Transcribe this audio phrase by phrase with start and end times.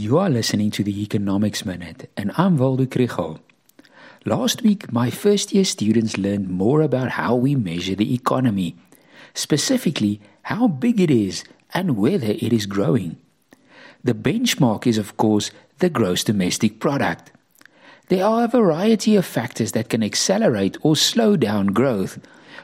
[0.00, 3.40] You are listening to the Economics Minute, and I'm Waldo Krugell.
[4.24, 8.76] Last week, my first year students learned more about how we measure the economy,
[9.34, 11.42] specifically how big it is
[11.74, 13.16] and whether it is growing.
[14.04, 15.50] The benchmark is, of course,
[15.80, 17.32] the gross domestic product.
[18.06, 22.20] There are a variety of factors that can accelerate or slow down growth,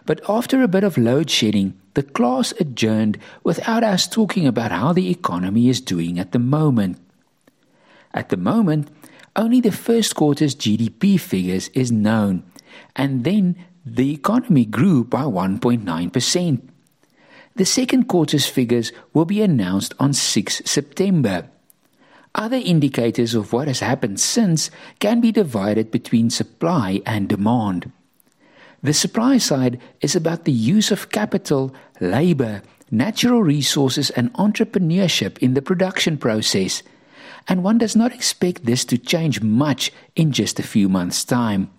[0.06, 4.92] but after a bit of load shedding, the class adjourned without us talking about how
[4.92, 7.00] the economy is doing at the moment.
[8.14, 8.88] At the moment,
[9.34, 12.44] only the first quarter's GDP figures is known,
[12.94, 16.62] and then the economy grew by 1.9%.
[17.56, 21.50] The second quarter's figures will be announced on 6 September.
[22.36, 27.92] Other indicators of what has happened since can be divided between supply and demand.
[28.82, 35.54] The supply side is about the use of capital, labor, natural resources, and entrepreneurship in
[35.54, 36.84] the production process–
[37.48, 41.70] and one does not expect this to change much in just a few months' time.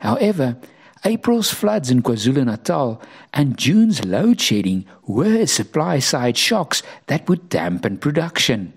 [0.00, 0.56] However,
[1.04, 3.00] April's floods in KwaZulu Natal
[3.32, 8.74] and June's load shedding were supply side shocks that would dampen production.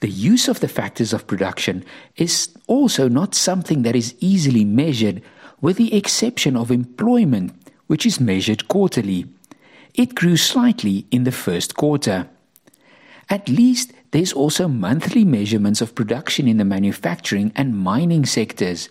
[0.00, 1.84] The use of the factors of production
[2.16, 5.22] is also not something that is easily measured,
[5.62, 7.54] with the exception of employment,
[7.86, 9.24] which is measured quarterly.
[9.94, 12.28] It grew slightly in the first quarter.
[13.30, 18.88] At least there's also monthly measurements of production in the manufacturing and mining sectors.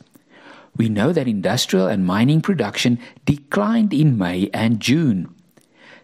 [0.75, 5.33] We know that industrial and mining production declined in May and June.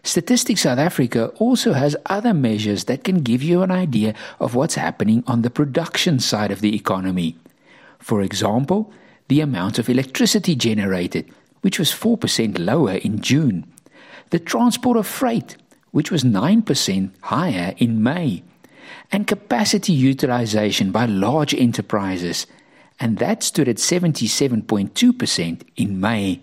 [0.02, 4.76] Statistics South Africa also has other measures that can give you an idea of what's
[4.76, 7.36] happening on the production side of the economy.
[7.98, 8.92] For example,
[9.28, 13.70] the amount of electricity generated, which was 4% lower in June.
[14.30, 15.56] The transport of freight,
[15.90, 18.42] which was 9% higher in May
[19.12, 22.46] and capacity utilization by large enterprises,
[22.98, 26.40] and that stood at 77.2% in May.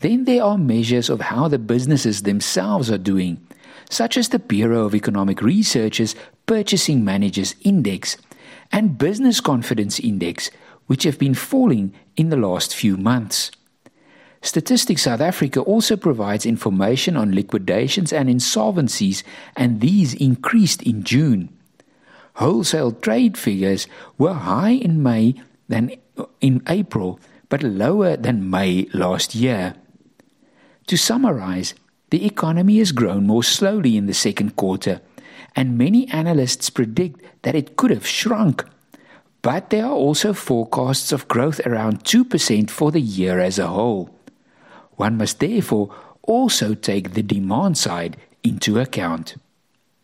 [0.00, 3.46] Then there are measures of how the businesses themselves are doing,
[3.88, 6.14] such as the Bureau of Economic Research's
[6.46, 8.16] Purchasing Managers Index
[8.72, 10.50] and Business Confidence Index,
[10.86, 13.50] which have been falling in the last few months.
[14.46, 19.24] Statistics South Africa also provides information on liquidations and insolvencies,
[19.56, 21.48] and these increased in June.
[22.34, 25.34] Wholesale trade figures were high in May
[25.68, 25.90] than
[26.40, 27.18] in April,
[27.48, 29.74] but lower than May last year.
[30.86, 31.74] To summarize,
[32.10, 35.00] the economy has grown more slowly in the second quarter,
[35.56, 38.64] and many analysts predict that it could have shrunk.
[39.42, 44.15] But there are also forecasts of growth around 2% for the year as a whole.
[44.96, 49.36] One must therefore also take the demand side into account.